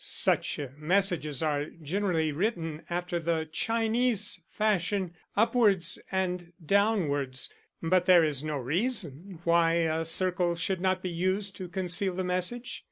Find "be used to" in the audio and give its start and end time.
11.03-11.67